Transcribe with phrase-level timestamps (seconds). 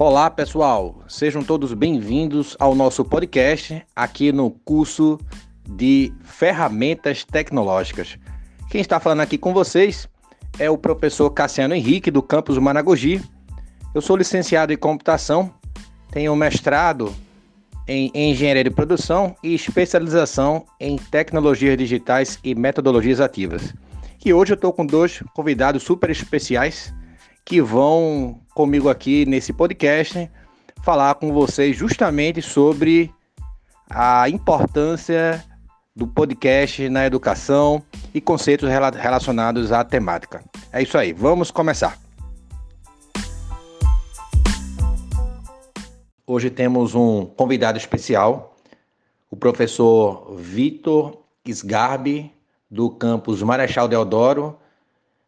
[0.00, 1.02] Olá, pessoal.
[1.08, 5.18] Sejam todos bem-vindos ao nosso podcast aqui no curso
[5.68, 8.16] de Ferramentas Tecnológicas.
[8.70, 10.08] Quem está falando aqui com vocês
[10.56, 13.20] é o professor Cassiano Henrique, do campus Managogi.
[13.92, 15.52] Eu sou licenciado em computação,
[16.12, 17.12] tenho mestrado
[17.88, 23.74] em engenharia de produção e especialização em tecnologias digitais e metodologias ativas.
[24.24, 26.94] E hoje eu estou com dois convidados super especiais
[27.48, 30.30] que vão comigo aqui nesse podcast
[30.82, 33.10] falar com vocês justamente sobre
[33.88, 35.42] a importância
[35.96, 40.44] do podcast na educação e conceitos relacionados à temática.
[40.70, 41.98] É isso aí, vamos começar.
[46.26, 48.58] Hoje temos um convidado especial,
[49.30, 52.30] o professor Vitor Sgarbi,
[52.70, 54.58] do campus Marechal Deodoro,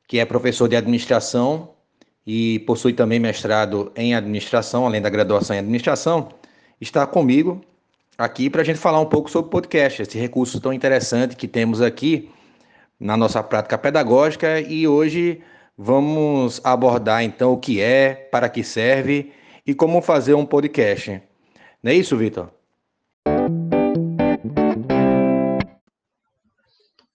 [0.06, 1.79] que é professor de administração
[2.32, 6.28] e possui também mestrado em administração, além da graduação em administração,
[6.80, 7.60] está comigo
[8.16, 11.82] aqui para a gente falar um pouco sobre podcast, esse recurso tão interessante que temos
[11.82, 12.30] aqui
[13.00, 15.42] na nossa prática pedagógica e hoje
[15.76, 19.32] vamos abordar então o que é, para que serve
[19.66, 21.20] e como fazer um podcast.
[21.82, 22.48] Não é isso, Vitor?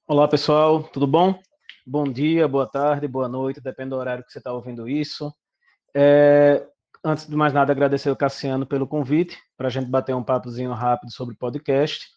[0.06, 1.40] Olá, pessoal, tudo bom?
[1.88, 5.32] Bom dia, boa tarde, boa noite, depende do horário que você está ouvindo isso.
[5.96, 6.66] É,
[7.04, 10.74] antes de mais nada, agradecer o Cassiano pelo convite, para a gente bater um papozinho
[10.74, 12.08] rápido sobre podcast.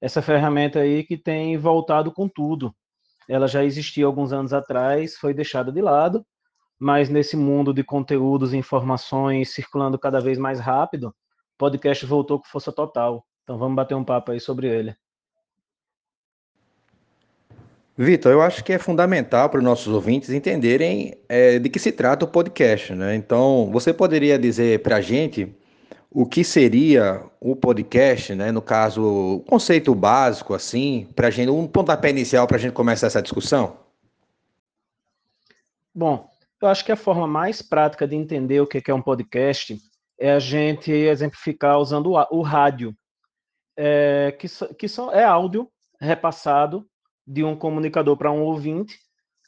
[0.00, 2.72] Essa ferramenta aí que tem voltado com tudo.
[3.28, 6.24] Ela já existia alguns anos atrás, foi deixada de lado,
[6.78, 11.12] mas nesse mundo de conteúdos e informações circulando cada vez mais rápido,
[11.58, 13.26] podcast voltou com força total.
[13.42, 14.96] Então vamos bater um papo aí sobre ele.
[17.98, 21.90] Vitor, eu acho que é fundamental para os nossos ouvintes entenderem é, de que se
[21.90, 23.14] trata o podcast, né?
[23.14, 25.56] Então, você poderia dizer para a gente
[26.10, 28.52] o que seria o podcast, né?
[28.52, 33.06] No caso, o conceito básico, assim, para gente, um pontapé inicial para a gente começar
[33.06, 33.78] essa discussão?
[35.94, 36.28] Bom,
[36.60, 39.74] eu acho que a forma mais prática de entender o que é um podcast
[40.20, 42.94] é a gente exemplificar usando o rádio,
[43.74, 46.86] é, que, que só é áudio repassado
[47.26, 48.98] de um comunicador para um ouvinte.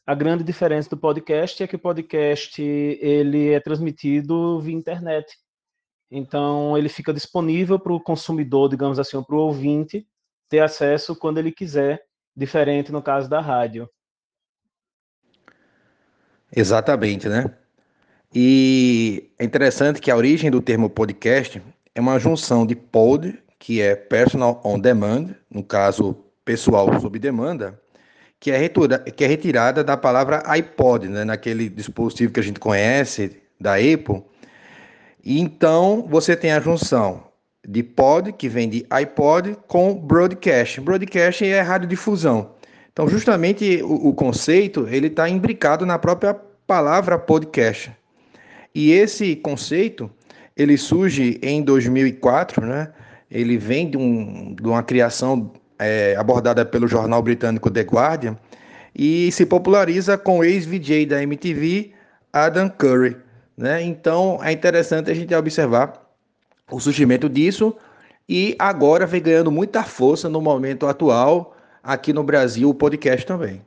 [0.06, 5.36] A grande diferença do podcast é que o podcast ele é transmitido via internet.
[6.10, 10.06] Então ele fica disponível para o consumidor, digamos assim, para o ouvinte
[10.48, 12.02] ter acesso quando ele quiser,
[12.34, 13.88] diferente no caso da rádio.
[16.54, 17.54] Exatamente, né?
[18.34, 21.62] E é interessante que a origem do termo podcast
[21.94, 27.78] é uma junção de pod, que é personal on demand, no caso pessoal sob demanda,
[28.40, 32.58] que é, retura, que é retirada da palavra iPod, né, naquele dispositivo que a gente
[32.58, 34.22] conhece da Apple.
[35.22, 37.24] E então você tem a junção
[37.68, 40.80] de pod, que vem de iPod, com broadcast.
[40.80, 42.52] Broadcast é radiodifusão.
[42.90, 46.32] Então, justamente o, o conceito ele está imbricado na própria
[46.66, 47.92] palavra podcast.
[48.74, 50.10] E esse conceito
[50.56, 52.90] ele surge em 2004, né?
[53.30, 58.36] Ele vem de, um, de uma criação é, abordada pelo jornal britânico The Guardian
[58.94, 61.92] e se populariza com o ex-VJ da MTV,
[62.32, 63.16] Adam Curry.
[63.56, 63.82] Né?
[63.82, 65.92] Então é interessante a gente observar
[66.70, 67.76] o surgimento disso
[68.28, 73.62] e agora vem ganhando muita força no momento atual aqui no Brasil o podcast também.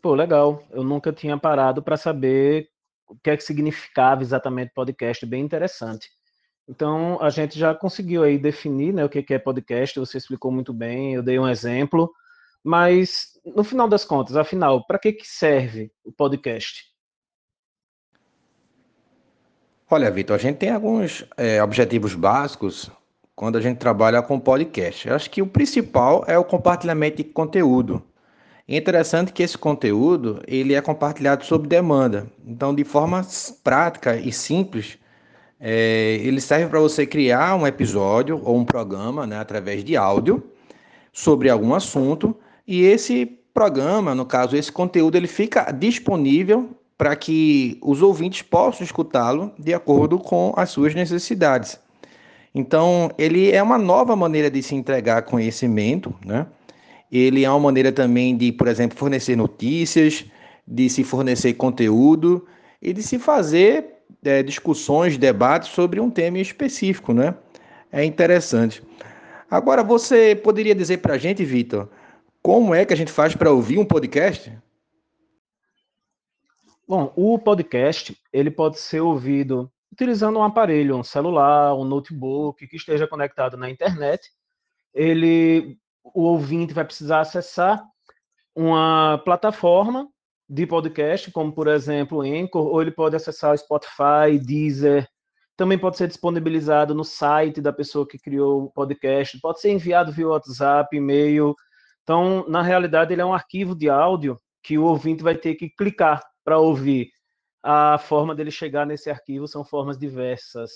[0.00, 0.62] Pô, legal.
[0.70, 2.68] Eu nunca tinha parado para saber
[3.06, 6.10] o que é que significava exatamente podcast, bem interessante.
[6.68, 10.72] Então, a gente já conseguiu aí definir né, o que é podcast, você explicou muito
[10.72, 12.10] bem, eu dei um exemplo,
[12.62, 16.84] mas no final das contas, afinal, para que, que serve o podcast?
[19.90, 22.90] Olha, Vitor, a gente tem alguns é, objetivos básicos
[23.36, 25.06] quando a gente trabalha com podcast.
[25.06, 28.02] Eu acho que o principal é o compartilhamento de conteúdo.
[28.66, 32.26] É interessante que esse conteúdo ele é compartilhado sob demanda.
[32.46, 33.20] Então, de forma
[33.62, 34.98] prática e simples,
[35.66, 40.44] é, ele serve para você criar um episódio ou um programa né, através de áudio
[41.10, 42.36] sobre algum assunto
[42.68, 43.24] e esse
[43.54, 46.68] programa, no caso, esse conteúdo, ele fica disponível
[46.98, 51.80] para que os ouvintes possam escutá-lo de acordo com as suas necessidades.
[52.54, 56.46] Então, ele é uma nova maneira de se entregar conhecimento, né?
[57.10, 60.26] Ele é uma maneira também de, por exemplo, fornecer notícias,
[60.66, 62.44] de se fornecer conteúdo
[62.82, 63.93] e de se fazer
[64.24, 67.34] é, discussões, debates sobre um tema específico, né?
[67.92, 68.82] É interessante.
[69.50, 71.88] Agora, você poderia dizer para a gente, Vitor,
[72.42, 74.56] como é que a gente faz para ouvir um podcast?
[76.86, 82.76] Bom, o podcast ele pode ser ouvido utilizando um aparelho, um celular, um notebook que
[82.76, 84.30] esteja conectado na internet.
[84.92, 87.82] Ele, o ouvinte vai precisar acessar
[88.54, 90.08] uma plataforma
[90.48, 95.08] de podcast, como por exemplo Anchor, ou ele pode acessar o Spotify, Deezer.
[95.56, 100.12] Também pode ser disponibilizado no site da pessoa que criou o podcast, pode ser enviado
[100.12, 101.54] via WhatsApp, e-mail.
[102.02, 105.70] Então, na realidade, ele é um arquivo de áudio que o ouvinte vai ter que
[105.70, 107.08] clicar para ouvir.
[107.62, 110.70] A forma dele chegar nesse arquivo são formas diversas.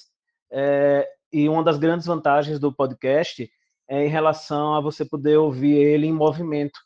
[0.50, 3.48] É, e uma das grandes vantagens do podcast
[3.88, 6.78] é em relação a você poder ouvir ele em movimento.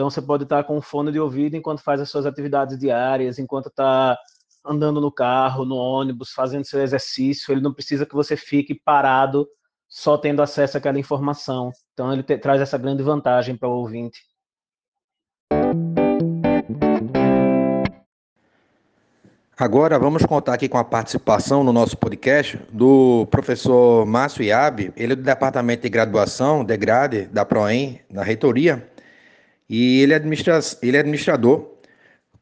[0.00, 3.38] Então você pode estar com um fone de ouvido enquanto faz as suas atividades diárias,
[3.38, 4.18] enquanto está
[4.64, 7.52] andando no carro, no ônibus, fazendo seu exercício.
[7.52, 9.46] Ele não precisa que você fique parado
[9.86, 11.70] só tendo acesso àquela informação.
[11.92, 14.20] Então ele te, traz essa grande vantagem para o ouvinte.
[19.60, 25.12] Agora vamos contar aqui com a participação no nosso podcast do professor Márcio Iabe, ele
[25.12, 28.89] é do Departamento de Graduação, DEGRADE, da PROEM, na reitoria,
[29.70, 31.64] e ele é, administra ele é administrador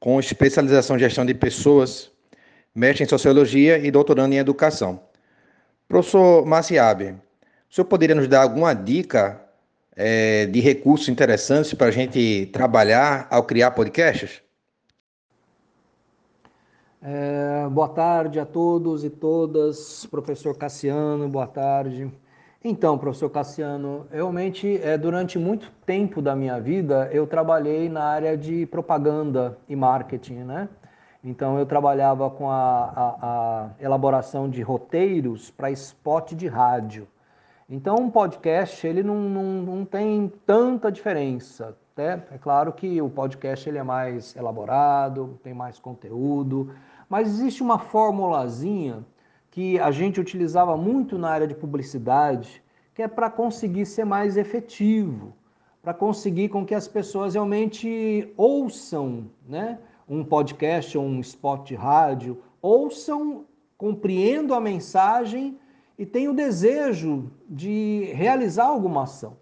[0.01, 2.11] com especialização em gestão de pessoas,
[2.75, 5.03] mestre em sociologia e doutorando em educação.
[5.87, 7.17] Professor Maciabe,
[7.71, 9.45] o senhor poderia nos dar alguma dica
[9.95, 14.41] é, de recursos interessantes para a gente trabalhar ao criar podcasts?
[17.03, 22.11] É, boa tarde a todos e todas, professor Cassiano, boa tarde.
[22.65, 28.37] Então, professor Cassiano, realmente, é, durante muito tempo da minha vida, eu trabalhei na área
[28.37, 30.69] de propaganda e marketing, né?
[31.23, 37.07] Então, eu trabalhava com a, a, a elaboração de roteiros para spot de rádio.
[37.71, 42.25] Então, um podcast, ele não, não, não tem tanta diferença, né?
[42.33, 46.75] É claro que o podcast ele é mais elaborado, tem mais conteúdo,
[47.09, 49.05] mas existe uma formulazinha
[49.51, 52.63] que a gente utilizava muito na área de publicidade,
[52.95, 55.35] que é para conseguir ser mais efetivo,
[55.83, 59.79] para conseguir com que as pessoas realmente ouçam né,
[60.09, 63.47] um podcast ou um spot de rádio, ouçam,
[63.77, 65.59] compreendam a mensagem
[65.99, 69.37] e tenham o desejo de realizar alguma ação.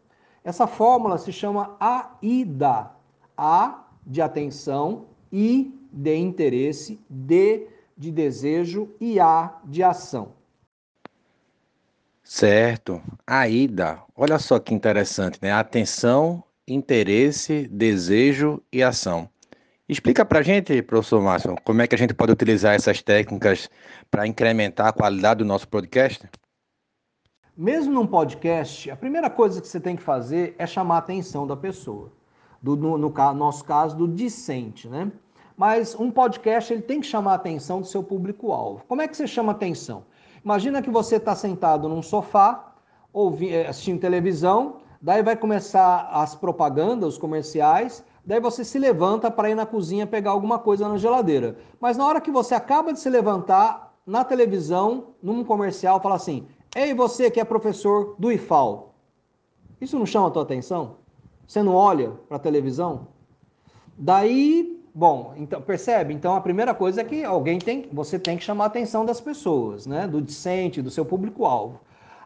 [0.45, 2.93] Essa fórmula se chama AIDA.
[3.37, 10.35] A de atenção, I de interesse, D de desejo e A de ação.
[12.23, 13.01] Certo.
[13.27, 14.03] AIDA.
[14.17, 15.53] Olha só que interessante, né?
[15.53, 19.29] Atenção, interesse, desejo e ação.
[19.89, 23.71] Explica para a gente, professor Márcio, como é que a gente pode utilizar essas técnicas
[24.11, 26.29] para incrementar a qualidade do nosso podcast?
[27.57, 31.47] Mesmo num podcast, a primeira coisa que você tem que fazer é chamar a atenção
[31.47, 32.13] da pessoa.
[32.61, 35.13] Do, no, no nosso caso, do discente, né?
[35.57, 38.83] Mas um podcast ele tem que chamar a atenção do seu público-alvo.
[38.87, 40.05] Como é que você chama atenção?
[40.45, 42.75] Imagina que você está sentado num sofá,
[43.13, 49.31] ouvindo, eh, assistindo televisão, daí vai começar as propagandas, os comerciais, daí você se levanta
[49.31, 51.57] para ir na cozinha pegar alguma coisa na geladeira.
[51.81, 56.47] Mas na hora que você acaba de se levantar, na televisão, num comercial, fala assim:
[56.75, 58.95] Ei, você que é professor do IFAL,
[59.81, 60.99] isso não chama a tua atenção?
[61.47, 63.09] Você não olha para a televisão?
[63.99, 66.15] Daí Bom, então percebe?
[66.15, 69.21] Então a primeira coisa é que alguém tem, você tem que chamar a atenção das
[69.21, 70.09] pessoas, né?
[70.09, 71.79] Do discente, do seu público-alvo.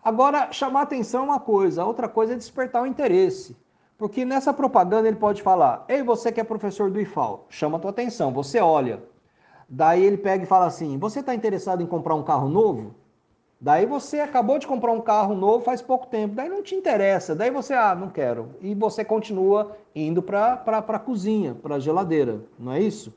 [0.05, 3.57] Agora, chamar atenção é uma coisa, outra coisa é despertar o interesse.
[3.99, 7.81] Porque nessa propaganda ele pode falar: Ei, você que é professor do IFAL, chama a
[7.81, 9.03] tua atenção, você olha.
[9.69, 12.95] Daí ele pega e fala assim: Você está interessado em comprar um carro novo?
[13.63, 17.35] Daí você acabou de comprar um carro novo faz pouco tempo, daí não te interessa,
[17.35, 18.55] daí você, ah, não quero.
[18.63, 23.13] E você continua indo para a cozinha, para a geladeira, não é isso?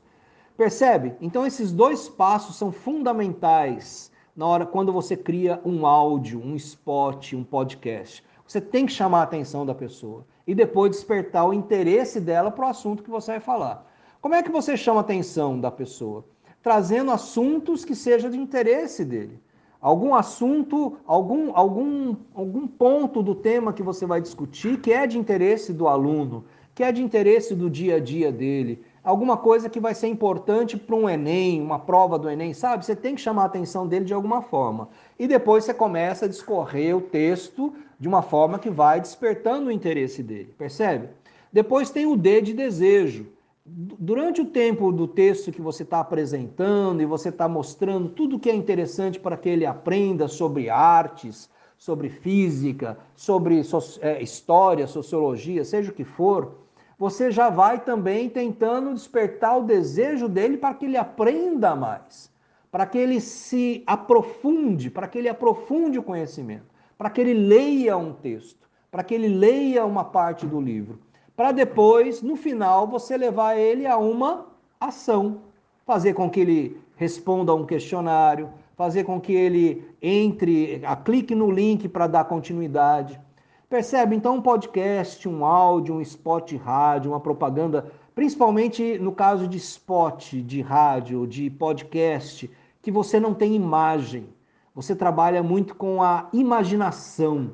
[0.54, 1.14] Percebe?
[1.18, 7.32] Então esses dois passos são fundamentais na hora quando você cria um áudio, um spot,
[7.32, 8.22] um podcast.
[8.46, 12.66] Você tem que chamar a atenção da pessoa e depois despertar o interesse dela para
[12.66, 13.90] o assunto que você vai falar.
[14.20, 16.22] Como é que você chama a atenção da pessoa?
[16.62, 19.40] Trazendo assuntos que sejam de interesse dele
[19.84, 25.18] algum assunto, algum, algum, algum ponto do tema que você vai discutir que é de
[25.18, 29.78] interesse do aluno, que é de interesse do dia a dia dele, alguma coisa que
[29.78, 32.86] vai ser importante para um Enem, uma prova do Enem, sabe?
[32.86, 34.88] Você tem que chamar a atenção dele de alguma forma.
[35.18, 39.70] E depois você começa a discorrer o texto de uma forma que vai despertando o
[39.70, 41.10] interesse dele, percebe?
[41.52, 43.26] Depois tem o D de desejo
[43.66, 48.50] durante o tempo do texto que você está apresentando e você está mostrando tudo que
[48.50, 55.64] é interessante para que ele aprenda sobre artes, sobre física, sobre so é, história, sociologia,
[55.64, 56.58] seja o que for,
[56.98, 62.30] você já vai também tentando despertar o desejo dele para que ele aprenda mais,
[62.70, 66.66] para que ele se aprofunde, para que ele aprofunde o conhecimento,
[66.98, 71.00] para que ele leia um texto, para que ele leia uma parte do livro,
[71.36, 74.46] para depois, no final, você levar ele a uma
[74.80, 75.40] ação,
[75.84, 81.50] fazer com que ele responda a um questionário, fazer com que ele entre, clique no
[81.50, 83.20] link para dar continuidade.
[83.68, 84.14] Percebe?
[84.14, 90.34] Então, um podcast, um áudio, um spot rádio, uma propaganda, principalmente no caso de spot
[90.34, 92.48] de rádio, de podcast,
[92.80, 94.28] que você não tem imagem.
[94.74, 97.52] Você trabalha muito com a imaginação.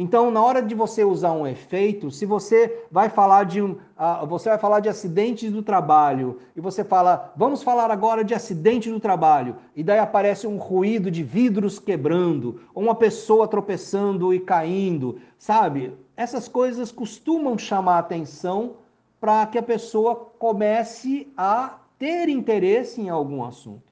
[0.00, 4.24] Então, na hora de você usar um efeito, se você vai falar de um, uh,
[4.28, 8.88] você vai falar de acidentes do trabalho e você fala, vamos falar agora de acidente
[8.88, 14.38] do trabalho, e daí aparece um ruído de vidros quebrando, ou uma pessoa tropeçando e
[14.38, 15.92] caindo, sabe?
[16.16, 18.76] Essas coisas costumam chamar atenção
[19.20, 23.87] para que a pessoa comece a ter interesse em algum assunto.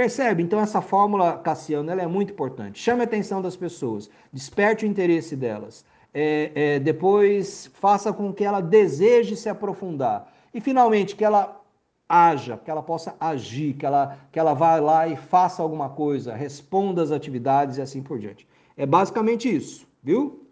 [0.00, 0.42] Percebe?
[0.42, 2.80] Então essa fórmula, Cassiano, ela é muito importante.
[2.80, 5.84] Chame a atenção das pessoas, desperte o interesse delas.
[6.14, 10.32] É, é, depois faça com que ela deseje se aprofundar.
[10.54, 11.60] E finalmente que ela
[12.08, 16.34] haja, que ela possa agir, que ela, que ela vá lá e faça alguma coisa,
[16.34, 18.48] responda às atividades e assim por diante.
[18.78, 20.48] É basicamente isso, viu?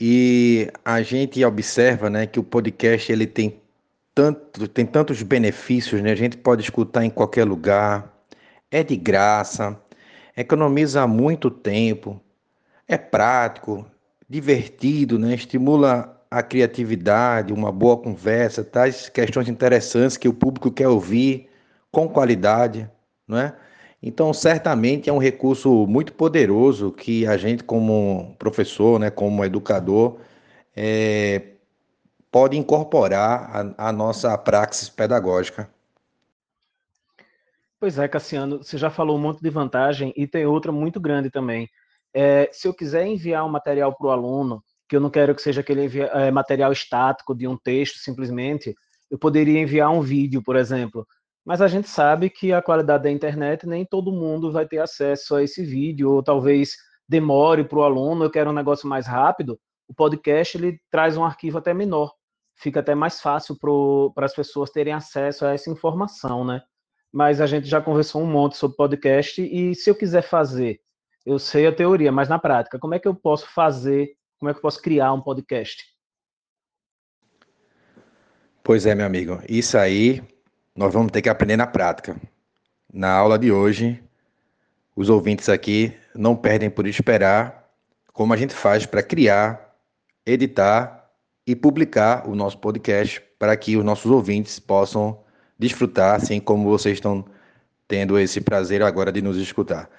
[0.00, 3.60] E a gente observa né, que o podcast ele tem,
[4.12, 6.10] tanto, tem tantos benefícios, né?
[6.10, 8.17] a gente pode escutar em qualquer lugar,
[8.70, 9.80] é de graça,
[10.36, 12.20] economiza muito tempo,
[12.86, 13.86] é prático,
[14.28, 15.34] divertido, né?
[15.34, 21.48] estimula a criatividade, uma boa conversa, tais questões interessantes que o público quer ouvir
[21.90, 22.88] com qualidade,
[23.26, 23.54] não é?
[24.02, 30.18] Então, certamente é um recurso muito poderoso que a gente, como professor, né, como educador,
[30.76, 31.42] é,
[32.30, 35.68] pode incorporar a nossa praxis pedagógica.
[37.80, 41.30] Pois é, Cassiano, você já falou um monte de vantagem e tem outra muito grande
[41.30, 41.68] também.
[42.12, 45.42] É, se eu quiser enviar um material para o aluno, que eu não quero que
[45.42, 48.74] seja aquele é, material estático de um texto simplesmente,
[49.08, 51.06] eu poderia enviar um vídeo, por exemplo.
[51.44, 55.36] Mas a gente sabe que a qualidade da internet nem todo mundo vai ter acesso
[55.36, 56.72] a esse vídeo, ou talvez
[57.08, 59.58] demore para o aluno, eu quero um negócio mais rápido.
[59.86, 62.12] O podcast ele traz um arquivo até menor,
[62.56, 63.56] fica até mais fácil
[64.14, 66.60] para as pessoas terem acesso a essa informação, né?
[67.12, 70.80] Mas a gente já conversou um monte sobre podcast e se eu quiser fazer,
[71.24, 74.52] eu sei a teoria, mas na prática, como é que eu posso fazer, como é
[74.52, 75.84] que eu posso criar um podcast?
[78.62, 80.22] Pois é, meu amigo, isso aí
[80.76, 82.20] nós vamos ter que aprender na prática.
[82.92, 84.02] Na aula de hoje,
[84.94, 87.68] os ouvintes aqui não perdem por esperar
[88.12, 89.74] como a gente faz para criar,
[90.26, 91.10] editar
[91.46, 95.22] e publicar o nosso podcast para que os nossos ouvintes possam
[95.58, 97.24] desfrutar, assim como vocês estão
[97.86, 99.90] tendo esse prazer agora de nos escutar.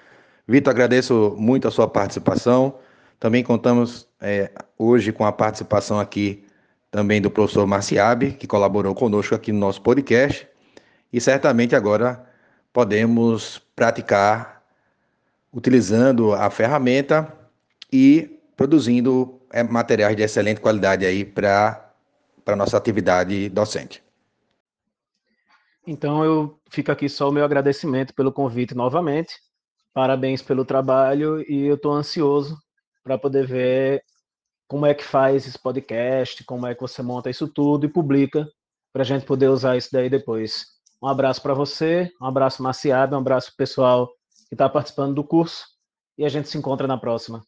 [0.46, 2.74] Vitor, agradeço muito a sua participação.
[3.18, 6.44] Também contamos é, hoje com a participação aqui
[6.90, 10.48] também do professor Marciabe, que colaborou conosco aqui no nosso podcast.
[11.12, 12.24] E certamente agora
[12.72, 14.62] podemos praticar
[15.52, 17.32] utilizando a ferramenta
[17.92, 21.92] e produzindo é, materiais de excelente qualidade aí para
[22.46, 24.02] a nossa atividade docente.
[25.86, 29.34] Então eu fico aqui só o meu agradecimento pelo convite novamente.
[29.92, 32.56] Parabéns pelo trabalho e eu estou ansioso
[33.02, 34.02] para poder ver
[34.68, 38.48] como é que faz esse podcast, como é que você monta isso tudo e publica
[38.92, 40.64] para a gente poder usar isso daí depois.
[41.02, 44.08] Um abraço para você, um abraço Maciabe, um abraço pessoal
[44.48, 45.64] que está participando do curso
[46.16, 47.42] e a gente se encontra na próxima.